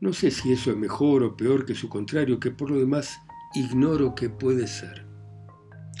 no 0.00 0.12
sé 0.12 0.30
si 0.30 0.52
eso 0.52 0.70
es 0.70 0.76
mejor 0.76 1.22
o 1.22 1.36
peor 1.36 1.64
que 1.64 1.74
su 1.74 1.88
contrario, 1.88 2.38
que 2.38 2.50
por 2.50 2.70
lo 2.70 2.78
demás 2.78 3.18
ignoro 3.54 4.14
que 4.14 4.28
puede 4.28 4.66
ser. 4.66 5.06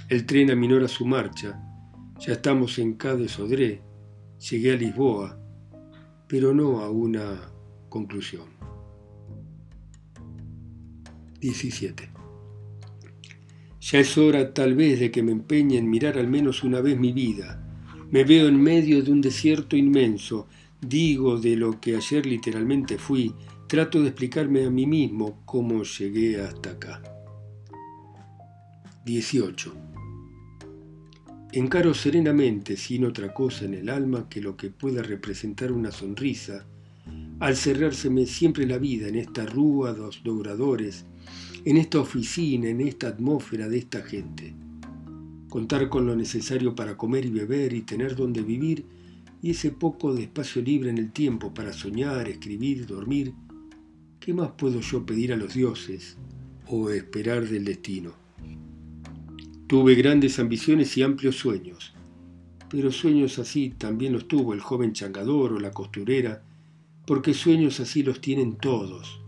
El 0.08 0.26
tren 0.26 0.50
aminora 0.50 0.88
su 0.88 1.06
marcha. 1.06 1.60
Ya 2.26 2.32
estamos 2.32 2.78
en 2.78 2.94
Cade 2.94 3.28
Sodré. 3.28 3.82
Llegué 4.50 4.72
a 4.72 4.76
Lisboa, 4.76 5.38
pero 6.26 6.54
no 6.54 6.80
a 6.80 6.88
una 6.88 7.50
conclusión. 7.90 8.46
17. 11.40 12.10
Ya 13.80 13.98
es 13.98 14.16
hora 14.16 14.54
tal 14.54 14.74
vez 14.74 15.00
de 15.00 15.10
que 15.10 15.22
me 15.22 15.32
empeñe 15.32 15.76
en 15.76 15.90
mirar 15.90 16.16
al 16.16 16.28
menos 16.28 16.64
una 16.64 16.80
vez 16.80 16.98
mi 16.98 17.12
vida. 17.12 17.62
Me 18.10 18.24
veo 18.24 18.48
en 18.48 18.58
medio 18.58 19.02
de 19.02 19.12
un 19.12 19.20
desierto 19.20 19.76
inmenso, 19.76 20.48
digo 20.80 21.38
de 21.38 21.56
lo 21.56 21.78
que 21.78 21.94
ayer 21.94 22.24
literalmente 22.24 22.96
fui, 22.96 23.34
Trato 23.66 24.00
de 24.00 24.08
explicarme 24.08 24.64
a 24.64 24.70
mí 24.70 24.86
mismo 24.86 25.42
cómo 25.44 25.82
llegué 25.82 26.40
hasta 26.40 26.70
acá. 26.70 27.02
18. 29.04 29.93
Encaro 31.56 31.94
serenamente, 31.94 32.76
sin 32.76 33.04
otra 33.04 33.32
cosa 33.32 33.64
en 33.64 33.74
el 33.74 33.88
alma 33.88 34.28
que 34.28 34.40
lo 34.40 34.56
que 34.56 34.70
pueda 34.70 35.04
representar 35.04 35.70
una 35.70 35.92
sonrisa, 35.92 36.66
al 37.38 37.54
cerrárseme 37.54 38.26
siempre 38.26 38.66
la 38.66 38.78
vida 38.78 39.06
en 39.06 39.14
esta 39.14 39.46
rúa 39.46 39.92
de 39.92 40.00
los 40.00 40.24
dobradores, 40.24 41.04
en 41.64 41.76
esta 41.76 42.00
oficina, 42.00 42.68
en 42.68 42.80
esta 42.80 43.06
atmósfera 43.06 43.68
de 43.68 43.78
esta 43.78 44.02
gente. 44.02 44.52
Contar 45.48 45.88
con 45.88 46.06
lo 46.06 46.16
necesario 46.16 46.74
para 46.74 46.96
comer 46.96 47.24
y 47.24 47.30
beber 47.30 47.72
y 47.72 47.82
tener 47.82 48.16
donde 48.16 48.42
vivir 48.42 48.84
y 49.40 49.50
ese 49.50 49.70
poco 49.70 50.12
de 50.12 50.24
espacio 50.24 50.60
libre 50.60 50.90
en 50.90 50.98
el 50.98 51.12
tiempo 51.12 51.54
para 51.54 51.72
soñar, 51.72 52.28
escribir, 52.28 52.84
dormir 52.84 53.32
¿Qué 54.18 54.34
más 54.34 54.50
puedo 54.56 54.80
yo 54.80 55.06
pedir 55.06 55.32
a 55.32 55.36
los 55.36 55.54
dioses 55.54 56.16
o 56.66 56.90
esperar 56.90 57.46
del 57.46 57.64
destino? 57.64 58.23
Tuve 59.74 59.96
grandes 59.96 60.38
ambiciones 60.38 60.96
y 60.96 61.02
amplios 61.02 61.34
sueños, 61.34 61.94
pero 62.70 62.92
sueños 62.92 63.40
así 63.40 63.70
también 63.70 64.12
los 64.12 64.28
tuvo 64.28 64.54
el 64.54 64.60
joven 64.60 64.92
changador 64.92 65.52
o 65.52 65.58
la 65.58 65.72
costurera, 65.72 66.44
porque 67.04 67.34
sueños 67.34 67.80
así 67.80 68.04
los 68.04 68.20
tienen 68.20 68.54
todos. 68.54 69.20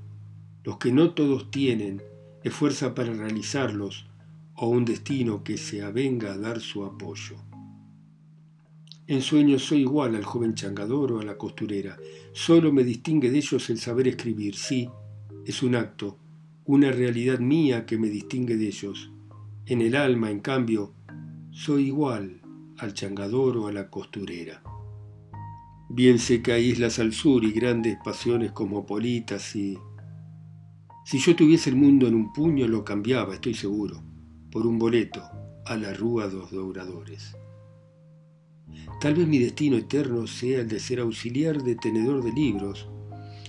Los 0.63 0.79
que 0.79 0.93
no 0.93 1.15
todos 1.15 1.51
tienen 1.51 2.01
es 2.45 2.53
fuerza 2.55 2.95
para 2.95 3.13
realizarlos 3.13 4.07
o 4.55 4.69
un 4.69 4.85
destino 4.85 5.43
que 5.43 5.57
se 5.57 5.83
avenga 5.83 6.35
a 6.35 6.39
dar 6.39 6.61
su 6.61 6.85
apoyo. 6.85 7.35
En 9.09 9.23
sueños 9.23 9.65
soy 9.65 9.81
igual 9.81 10.15
al 10.15 10.23
joven 10.23 10.55
changador 10.55 11.11
o 11.11 11.19
a 11.19 11.25
la 11.25 11.37
costurera. 11.37 11.97
Solo 12.33 12.73
me 12.73 12.85
distingue 12.85 13.33
de 13.33 13.39
ellos 13.39 13.69
el 13.69 13.81
saber 13.81 14.07
escribir. 14.07 14.55
Sí, 14.55 14.89
es 15.45 15.65
un 15.65 15.75
acto, 15.75 16.19
una 16.67 16.93
realidad 16.93 17.41
mía 17.41 17.85
que 17.85 17.99
me 17.99 18.09
distingue 18.09 18.57
de 18.57 18.69
ellos. 18.69 19.11
En 19.69 19.81
el 19.81 19.97
alma, 19.97 20.31
en 20.31 20.39
cambio, 20.39 20.95
soy 21.51 21.87
igual 21.87 22.41
al 22.79 22.95
changador 22.95 23.57
o 23.57 23.67
a 23.67 23.73
la 23.73 23.91
costurera. 23.91 24.63
Bien 25.89 26.21
sé 26.21 26.41
que 26.41 26.53
hay 26.53 26.67
islas 26.67 27.01
al 27.01 27.13
sur 27.13 27.43
y 27.43 27.51
grandes 27.51 27.99
pasiones 28.05 28.53
cosmopolitas 28.53 29.57
y... 29.57 29.77
Si 31.05 31.19
yo 31.19 31.35
tuviese 31.35 31.71
el 31.71 31.77
mundo 31.77 32.07
en 32.07 32.15
un 32.15 32.33
puño 32.33 32.69
lo 32.69 32.85
cambiaba, 32.85 33.35
estoy 33.35 33.55
seguro, 33.55 34.01
por 34.53 34.69
un 34.69 34.79
boleto 34.79 35.21
a 35.65 35.77
la 35.77 35.93
Rúa 35.93 36.29
dos 36.29 36.53
Douradores. 36.53 37.37
Tal 39.01 39.15
vez 39.15 39.27
mi 39.27 39.39
destino 39.39 39.77
eterno 39.77 40.29
sea 40.29 40.61
el 40.61 40.69
de 40.69 40.79
ser 40.79 41.01
auxiliar 41.01 41.61
de 41.65 41.75
tenedor 41.75 42.23
de 42.23 42.33
libros, 42.33 42.89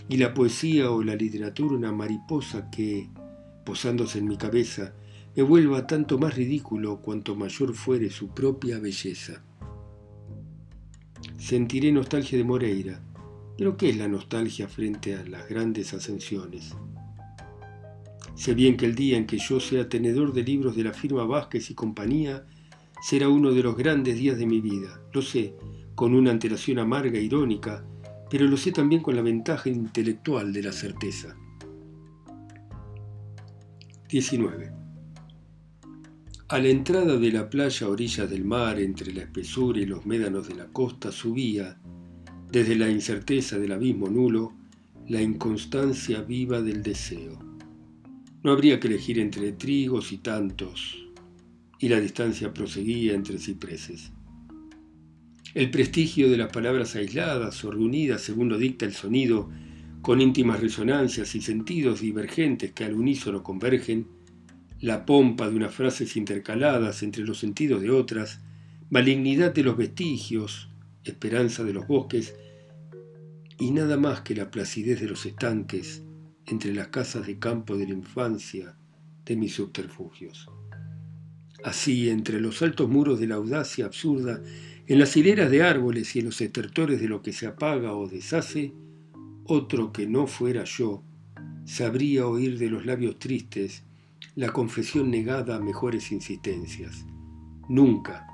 y 0.09 0.17
la 0.17 0.33
poesía 0.33 0.89
o 0.89 1.03
la 1.03 1.15
literatura 1.15 1.75
una 1.75 1.91
mariposa 1.91 2.71
que, 2.71 3.07
posándose 3.65 4.17
en 4.17 4.27
mi 4.27 4.37
cabeza, 4.37 4.93
me 5.37 5.43
vuelva 5.43 5.85
tanto 5.85 6.17
más 6.17 6.35
ridículo 6.35 6.99
cuanto 6.99 7.35
mayor 7.35 7.75
fuere 7.75 8.09
su 8.09 8.29
propia 8.29 8.79
belleza. 8.79 9.43
Sentiré 11.37 11.91
nostalgia 11.91 12.39
de 12.39 12.43
Moreira, 12.43 12.99
pero 13.55 13.77
¿qué 13.77 13.89
es 13.89 13.97
la 13.97 14.07
nostalgia 14.07 14.67
frente 14.67 15.15
a 15.15 15.23
las 15.23 15.47
grandes 15.47 15.93
ascensiones? 15.93 16.75
Sé 18.33 18.55
bien 18.55 18.77
que 18.77 18.87
el 18.87 18.95
día 18.95 19.15
en 19.15 19.27
que 19.27 19.37
yo 19.37 19.59
sea 19.59 19.87
tenedor 19.87 20.33
de 20.33 20.41
libros 20.41 20.75
de 20.75 20.85
la 20.85 20.93
firma 20.93 21.23
Vázquez 21.25 21.69
y 21.69 21.75
compañía, 21.75 22.47
será 23.03 23.29
uno 23.29 23.51
de 23.51 23.61
los 23.61 23.77
grandes 23.77 24.17
días 24.17 24.39
de 24.39 24.47
mi 24.47 24.59
vida. 24.59 24.99
Lo 25.13 25.21
sé, 25.21 25.53
con 25.93 26.15
una 26.15 26.31
antelación 26.31 26.79
amarga 26.79 27.19
e 27.19 27.23
irónica, 27.23 27.85
pero 28.31 28.47
lo 28.47 28.57
sé 28.57 28.71
también 28.71 29.03
con 29.03 29.15
la 29.15 29.21
ventaja 29.21 29.69
intelectual 29.69 30.51
de 30.51 30.63
la 30.63 30.71
certeza. 30.71 31.37
19. 34.09 34.86
A 36.49 36.59
la 36.59 36.69
entrada 36.69 37.17
de 37.17 37.29
la 37.33 37.49
playa 37.49 37.87
a 37.87 37.89
orillas 37.89 38.29
del 38.29 38.45
mar, 38.45 38.79
entre 38.79 39.11
la 39.11 39.23
espesura 39.23 39.81
y 39.81 39.85
los 39.85 40.05
médanos 40.05 40.47
de 40.47 40.55
la 40.55 40.67
costa, 40.67 41.11
subía, 41.11 41.77
desde 42.49 42.77
la 42.77 42.89
incerteza 42.89 43.59
del 43.59 43.73
abismo 43.73 44.07
nulo, 44.07 44.53
la 45.09 45.21
inconstancia 45.21 46.21
viva 46.21 46.61
del 46.61 46.83
deseo. 46.83 47.37
No 48.43 48.53
habría 48.53 48.79
que 48.79 48.87
elegir 48.87 49.19
entre 49.19 49.51
trigos 49.51 50.13
y 50.13 50.19
tantos, 50.19 50.97
y 51.79 51.89
la 51.89 51.99
distancia 51.99 52.53
proseguía 52.53 53.13
entre 53.13 53.39
cipreses. 53.39 54.13
El 55.53 55.69
prestigio 55.69 56.29
de 56.31 56.37
las 56.37 56.53
palabras 56.53 56.95
aisladas 56.95 57.61
o 57.65 57.71
reunidas 57.71 58.21
según 58.21 58.47
lo 58.47 58.57
dicta 58.57 58.85
el 58.85 58.93
sonido, 58.93 59.49
con 60.01 60.21
íntimas 60.21 60.61
resonancias 60.61 61.35
y 61.35 61.41
sentidos 61.41 61.99
divergentes 61.99 62.71
que 62.71 62.85
al 62.85 62.93
unísono 62.93 63.43
convergen, 63.43 64.07
la 64.79 65.05
pompa 65.05 65.49
de 65.49 65.55
unas 65.55 65.73
frases 65.73 66.15
intercaladas 66.17 67.01
entre 67.03 67.23
los 67.23 67.39
sentidos 67.39 67.81
de 67.81 67.89
otras, 67.89 68.41
malignidad 68.89 69.53
de 69.53 69.63
los 69.63 69.77
vestigios, 69.77 70.69
esperanza 71.03 71.63
de 71.63 71.73
los 71.73 71.87
bosques, 71.87 72.35
y 73.59 73.71
nada 73.71 73.97
más 73.97 74.21
que 74.21 74.35
la 74.35 74.51
placidez 74.51 75.01
de 75.01 75.07
los 75.07 75.25
estanques 75.25 76.03
entre 76.45 76.73
las 76.73 76.89
casas 76.89 77.25
de 77.25 77.39
campo 77.39 77.75
de 77.75 77.87
la 77.87 77.93
infancia 77.93 78.77
de 79.25 79.35
mis 79.35 79.55
subterfugios. 79.55 80.47
Así, 81.63 82.09
entre 82.09 82.39
los 82.39 82.61
altos 82.61 82.87
muros 82.87 83.19
de 83.19 83.27
la 83.27 83.35
audacia 83.35 83.85
absurda, 83.85 84.41
en 84.85 84.99
las 84.99 85.17
hileras 85.17 85.49
de 85.49 85.63
árboles 85.63 86.15
y 86.15 86.19
en 86.19 86.25
los 86.25 86.39
estertores 86.39 87.01
de 87.01 87.09
lo 87.09 87.21
que 87.21 87.33
se 87.33 87.47
apaga 87.47 87.93
o 87.93 88.07
deshace, 88.07 88.73
otro 89.43 89.91
que 89.91 90.07
no 90.07 90.27
fuera 90.27 90.63
yo 90.63 91.03
sabría 91.65 92.25
oír 92.25 92.57
de 92.57 92.69
los 92.69 92.85
labios 92.85 93.19
tristes 93.19 93.83
la 94.37 94.53
confesión 94.53 95.09
negada 95.09 95.55
a 95.55 95.59
mejores 95.59 96.11
insistencias. 96.11 97.07
Nunca, 97.69 98.27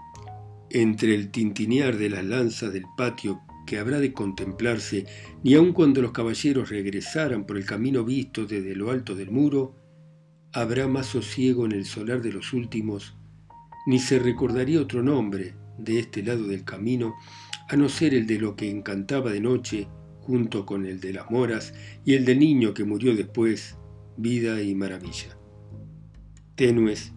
entre 0.69 1.15
el 1.15 1.31
tintinear 1.31 1.95
de 1.95 2.09
las 2.09 2.25
lanzas 2.25 2.73
del 2.73 2.83
patio 2.97 3.39
que 3.65 3.79
habrá 3.79 4.01
de 4.01 4.11
contemplarse, 4.11 5.05
ni 5.45 5.53
aun 5.53 5.71
cuando 5.71 6.01
los 6.01 6.11
caballeros 6.11 6.69
regresaran 6.69 7.45
por 7.45 7.55
el 7.55 7.65
camino 7.65 8.03
visto 8.03 8.45
desde 8.45 8.75
lo 8.75 8.91
alto 8.91 9.15
del 9.15 9.31
muro, 9.31 9.77
habrá 10.51 10.89
más 10.89 11.05
sosiego 11.05 11.65
en 11.65 11.71
el 11.71 11.85
solar 11.85 12.21
de 12.21 12.33
los 12.33 12.51
últimos, 12.51 13.15
ni 13.87 13.97
se 13.97 14.19
recordaría 14.19 14.81
otro 14.81 15.03
nombre 15.03 15.55
de 15.77 15.99
este 15.99 16.21
lado 16.21 16.43
del 16.47 16.65
camino, 16.65 17.13
a 17.69 17.77
no 17.77 17.87
ser 17.87 18.13
el 18.13 18.27
de 18.27 18.39
lo 18.39 18.57
que 18.57 18.69
encantaba 18.69 19.31
de 19.31 19.39
noche, 19.39 19.87
junto 20.19 20.65
con 20.65 20.85
el 20.85 20.99
de 20.99 21.13
las 21.13 21.31
moras 21.31 21.73
y 22.03 22.15
el 22.15 22.25
del 22.25 22.39
niño 22.39 22.73
que 22.73 22.83
murió 22.83 23.15
después, 23.15 23.77
vida 24.17 24.61
y 24.61 24.75
maravilla. 24.75 25.37
Tenues, 26.55 27.11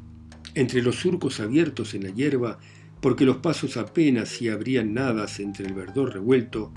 entre 0.55 0.81
los 0.81 0.97
surcos 0.97 1.41
abiertos 1.41 1.95
en 1.95 2.05
la 2.05 2.11
hierba, 2.11 2.59
porque 3.01 3.27
los 3.27 3.37
pasos 3.39 3.77
apenas 3.77 4.31
si 4.31 4.49
abrían 4.49 4.95
nadas 4.95 5.41
entre 5.41 5.67
el 5.67 5.75
verdor 5.75 6.15
revuelto, 6.15 6.73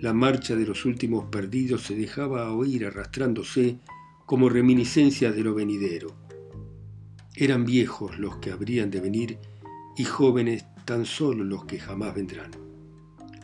la 0.00 0.12
marcha 0.12 0.56
de 0.56 0.66
los 0.66 0.84
últimos 0.84 1.26
perdidos 1.26 1.82
se 1.82 1.94
dejaba 1.94 2.52
oír 2.52 2.86
arrastrándose 2.86 3.78
como 4.26 4.48
reminiscencias 4.48 5.36
de 5.36 5.44
lo 5.44 5.54
venidero. 5.54 6.16
Eran 7.36 7.64
viejos 7.64 8.18
los 8.18 8.36
que 8.38 8.50
habrían 8.50 8.90
de 8.90 9.00
venir 9.00 9.38
y 9.96 10.02
jóvenes 10.02 10.64
tan 10.84 11.04
solo 11.04 11.44
los 11.44 11.66
que 11.66 11.78
jamás 11.78 12.16
vendrán. 12.16 12.50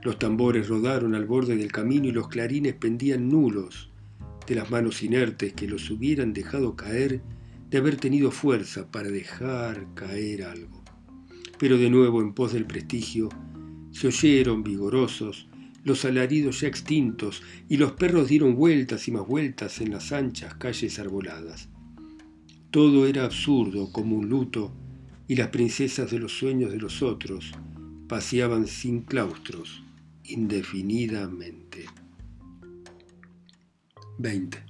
Los 0.02 0.18
tambores 0.18 0.68
rodaron 0.68 1.14
al 1.14 1.26
borde 1.26 1.56
del 1.56 1.70
camino 1.70 2.06
y 2.08 2.12
los 2.12 2.28
clarines 2.28 2.74
pendían 2.74 3.28
nulos 3.28 3.90
de 4.46 4.54
las 4.56 4.70
manos 4.70 5.02
inertes 5.04 5.52
que 5.52 5.68
los 5.68 5.88
hubieran 5.90 6.32
dejado 6.32 6.74
caer 6.74 7.22
de 7.70 7.78
haber 7.78 7.96
tenido 7.96 8.30
fuerza 8.30 8.90
para 8.90 9.08
dejar 9.08 9.94
caer 9.94 10.44
algo. 10.44 10.82
Pero 11.58 11.76
de 11.76 11.90
nuevo 11.90 12.20
en 12.20 12.32
pos 12.32 12.52
del 12.52 12.66
prestigio 12.66 13.28
se 13.90 14.06
oyeron 14.06 14.62
vigorosos 14.62 15.48
los 15.84 16.04
alaridos 16.04 16.60
ya 16.60 16.68
extintos, 16.68 17.42
y 17.68 17.76
los 17.76 17.92
perros 17.92 18.28
dieron 18.28 18.54
vueltas 18.54 19.08
y 19.08 19.12
más 19.12 19.26
vueltas 19.26 19.80
en 19.80 19.90
las 19.90 20.12
anchas 20.12 20.54
calles 20.54 20.98
arboladas. 20.98 21.68
Todo 22.70 23.06
era 23.06 23.24
absurdo 23.24 23.90
como 23.90 24.16
un 24.16 24.28
luto, 24.28 24.72
y 25.26 25.36
las 25.36 25.48
princesas 25.48 26.10
de 26.10 26.18
los 26.18 26.32
sueños 26.32 26.70
de 26.70 26.78
los 26.78 27.02
otros 27.02 27.52
paseaban 28.06 28.66
sin 28.66 29.02
claustros, 29.02 29.82
indefinidamente. 30.24 31.86
20. 34.18 34.67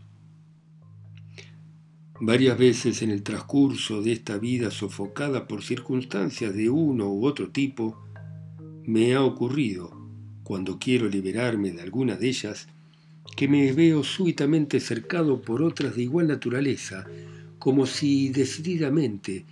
Varias 2.20 2.58
veces 2.58 3.02
en 3.02 3.10
el 3.10 3.22
transcurso 3.22 4.02
de 4.02 4.10
esta 4.10 4.38
vida 4.38 4.72
sofocada 4.72 5.46
por 5.46 5.62
circunstancias 5.62 6.52
de 6.52 6.68
uno 6.68 7.12
u 7.12 7.24
otro 7.24 7.50
tipo, 7.50 7.96
me 8.84 9.14
ha 9.14 9.22
ocurrido 9.22 9.96
cuando 10.42 10.80
quiero 10.80 11.08
liberarme 11.08 11.70
de 11.70 11.82
alguna 11.82 12.16
de 12.16 12.28
ellas, 12.28 12.66
que 13.36 13.46
me 13.46 13.70
veo 13.72 14.02
súbitamente 14.02 14.80
cercado 14.80 15.42
por 15.42 15.62
otras 15.62 15.94
de 15.94 16.02
igual 16.02 16.26
naturaleza, 16.26 17.06
como 17.60 17.86
si 17.86 18.30
decididamente 18.30 19.46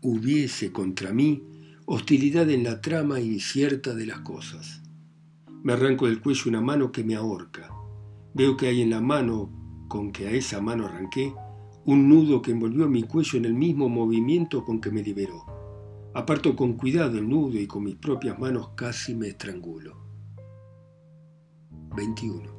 hubiese 0.00 0.72
contra 0.72 1.12
mí 1.12 1.42
hostilidad 1.84 2.48
en 2.48 2.64
la 2.64 2.80
trama 2.80 3.20
incierta 3.20 3.94
de 3.94 4.06
las 4.06 4.20
cosas. 4.20 4.80
Me 5.62 5.74
arranco 5.74 6.06
del 6.06 6.20
cuello 6.20 6.44
una 6.46 6.62
mano 6.62 6.92
que 6.92 7.04
me 7.04 7.14
ahorca. 7.14 7.68
Veo 8.32 8.56
que 8.56 8.68
hay 8.68 8.80
en 8.80 8.90
la 8.90 9.02
mano 9.02 9.50
con 9.88 10.12
que 10.12 10.28
a 10.28 10.30
esa 10.30 10.60
mano 10.62 10.86
arranqué 10.86 11.34
un 11.86 12.08
nudo 12.08 12.42
que 12.42 12.50
envolvió 12.50 12.88
mi 12.88 13.04
cuello 13.04 13.38
en 13.38 13.44
el 13.44 13.54
mismo 13.54 13.88
movimiento 13.88 14.64
con 14.64 14.80
que 14.80 14.90
me 14.90 15.04
liberó. 15.04 15.46
Aparto 16.14 16.56
con 16.56 16.72
cuidado 16.72 17.16
el 17.16 17.28
nudo 17.28 17.60
y 17.60 17.68
con 17.68 17.84
mis 17.84 17.94
propias 17.94 18.36
manos 18.40 18.70
casi 18.74 19.14
me 19.14 19.28
estrangulo. 19.28 19.96
21. 21.94 22.50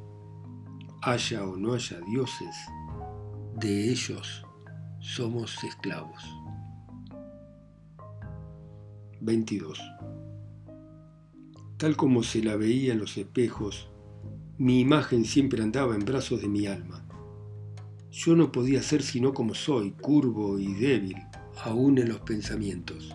Haya 1.02 1.44
o 1.46 1.56
no 1.56 1.74
haya 1.74 2.00
dioses, 2.00 2.56
de 3.60 3.90
ellos 3.90 4.46
somos 5.00 5.62
esclavos. 5.62 6.24
22. 9.20 9.78
Tal 11.76 11.96
como 11.96 12.22
se 12.22 12.42
la 12.42 12.56
veía 12.56 12.94
en 12.94 13.00
los 13.00 13.18
espejos, 13.18 13.90
mi 14.56 14.80
imagen 14.80 15.26
siempre 15.26 15.62
andaba 15.62 15.94
en 15.94 16.04
brazos 16.06 16.40
de 16.40 16.48
mi 16.48 16.66
alma. 16.66 17.07
Yo 18.10 18.34
no 18.34 18.50
podía 18.50 18.82
ser 18.82 19.02
sino 19.02 19.34
como 19.34 19.54
soy, 19.54 19.90
curvo 19.92 20.58
y 20.58 20.74
débil, 20.74 21.16
aún 21.62 21.98
en 21.98 22.08
los 22.08 22.20
pensamientos. 22.20 23.14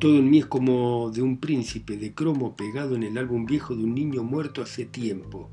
Todo 0.00 0.16
en 0.18 0.30
mí 0.30 0.38
es 0.40 0.46
como 0.46 1.10
de 1.10 1.22
un 1.22 1.38
príncipe 1.38 1.96
de 1.96 2.14
cromo 2.14 2.54
pegado 2.54 2.96
en 2.96 3.02
el 3.02 3.16
álbum 3.18 3.46
viejo 3.46 3.74
de 3.74 3.84
un 3.84 3.94
niño 3.94 4.22
muerto 4.22 4.62
hace 4.62 4.84
tiempo. 4.84 5.50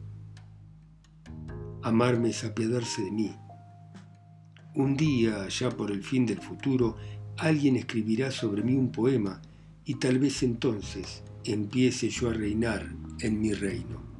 Amarme 1.81 2.29
es 2.29 2.43
apiadarse 2.43 3.03
de 3.03 3.12
mí. 3.12 3.36
Un 4.75 4.95
día, 4.97 5.47
ya 5.49 5.69
por 5.69 5.91
el 5.91 6.03
fin 6.03 6.25
del 6.25 6.39
futuro, 6.39 6.97
alguien 7.38 7.75
escribirá 7.75 8.31
sobre 8.31 8.63
mí 8.63 8.75
un 8.75 8.91
poema 8.91 9.41
y 9.86 9.95
tal 9.95 10.19
vez 10.19 10.43
entonces 10.43 11.23
empiece 11.43 12.09
yo 12.09 12.29
a 12.29 12.33
reinar 12.33 12.88
en 13.19 13.39
mi 13.39 13.53
reino. 13.53 14.12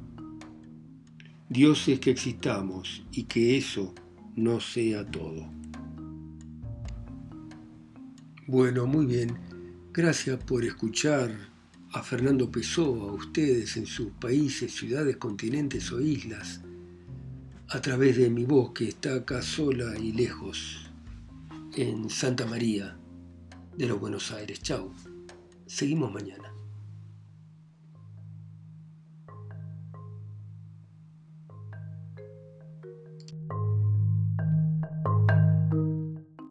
Dios 1.54 1.86
es 1.86 2.00
que 2.00 2.10
existamos 2.10 3.04
y 3.12 3.22
que 3.26 3.56
eso 3.56 3.94
no 4.34 4.58
sea 4.58 5.08
todo. 5.08 5.48
Bueno, 8.48 8.88
muy 8.88 9.06
bien. 9.06 9.38
Gracias 9.92 10.42
por 10.42 10.64
escuchar 10.64 11.30
a 11.92 12.02
Fernando 12.02 12.50
Pessoa, 12.50 13.08
a 13.08 13.12
ustedes 13.12 13.76
en 13.76 13.86
sus 13.86 14.10
países, 14.14 14.74
ciudades, 14.74 15.16
continentes 15.18 15.92
o 15.92 16.00
islas, 16.00 16.60
a 17.68 17.80
través 17.80 18.16
de 18.16 18.30
mi 18.30 18.44
voz 18.44 18.72
que 18.72 18.88
está 18.88 19.14
acá 19.14 19.40
sola 19.40 19.96
y 19.96 20.10
lejos, 20.10 20.90
en 21.76 22.10
Santa 22.10 22.46
María 22.46 22.98
de 23.78 23.86
los 23.86 24.00
Buenos 24.00 24.32
Aires. 24.32 24.60
Chau. 24.60 24.92
Seguimos 25.66 26.12
mañana. 26.12 26.53